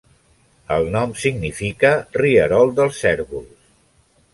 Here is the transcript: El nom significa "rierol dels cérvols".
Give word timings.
El 0.75 0.89
nom 0.95 1.13
significa 1.25 1.93
"rierol 2.23 2.77
dels 2.83 3.01
cérvols". 3.05 3.75